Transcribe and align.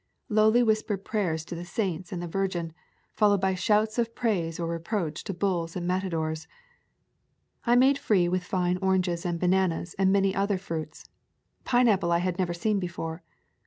Lowly 0.29 0.63
whis 0.63 0.81
pered 0.81 1.03
prayers 1.03 1.45
to 1.45 1.53
the 1.53 1.63
saints 1.63 2.11
and 2.11 2.23
the 2.23 2.27
Virgin, 2.27 2.73
fol 3.13 3.29
lowed 3.29 3.41
by 3.41 3.53
shouts 3.53 3.99
of 3.99 4.15
praise 4.15 4.59
or 4.59 4.65
reproach 4.65 5.23
to 5.25 5.31
bulls 5.31 5.75
and 5.75 5.85
matadors! 5.85 6.47
I 7.67 7.75
made 7.75 7.99
free 7.99 8.27
with 8.27 8.43
fine 8.43 8.79
oranges 8.81 9.27
and 9.27 9.39
bananas 9.39 9.95
and 9.99 10.11
many 10.11 10.33
other 10.33 10.57
fruits. 10.57 11.05
Pineapple 11.65 12.11
I 12.11 12.17
had 12.17 12.39
never 12.39 12.55
seen 12.55 12.79
before. 12.79 13.21